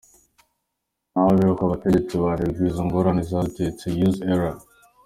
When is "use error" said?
4.07-4.57